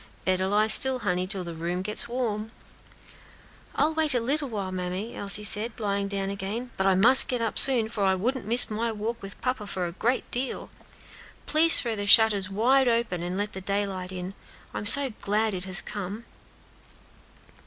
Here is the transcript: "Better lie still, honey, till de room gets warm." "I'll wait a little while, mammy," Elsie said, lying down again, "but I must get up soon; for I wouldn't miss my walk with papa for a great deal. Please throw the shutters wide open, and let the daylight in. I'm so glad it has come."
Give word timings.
"Better 0.25 0.47
lie 0.47 0.65
still, 0.65 0.97
honey, 0.97 1.27
till 1.27 1.43
de 1.43 1.53
room 1.59 1.83
gets 1.83 2.07
warm." 2.07 2.49
"I'll 3.75 3.93
wait 3.93 4.15
a 4.15 4.19
little 4.19 4.49
while, 4.49 4.71
mammy," 4.71 5.13
Elsie 5.15 5.43
said, 5.43 5.79
lying 5.79 6.07
down 6.07 6.31
again, 6.31 6.71
"but 6.75 6.87
I 6.87 6.95
must 6.95 7.27
get 7.27 7.39
up 7.39 7.59
soon; 7.59 7.87
for 7.87 8.03
I 8.03 8.15
wouldn't 8.15 8.47
miss 8.47 8.71
my 8.71 8.91
walk 8.91 9.21
with 9.21 9.39
papa 9.41 9.67
for 9.67 9.85
a 9.85 9.91
great 9.91 10.31
deal. 10.31 10.71
Please 11.45 11.79
throw 11.79 11.95
the 11.95 12.07
shutters 12.07 12.49
wide 12.49 12.87
open, 12.87 13.21
and 13.21 13.37
let 13.37 13.53
the 13.53 13.61
daylight 13.61 14.11
in. 14.11 14.33
I'm 14.73 14.87
so 14.87 15.11
glad 15.21 15.53
it 15.53 15.65
has 15.65 15.81
come." 15.81 16.23